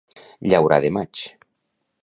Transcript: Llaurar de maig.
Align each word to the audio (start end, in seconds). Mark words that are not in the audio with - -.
Llaurar 0.53 0.79
de 0.85 0.91
maig. 0.97 1.23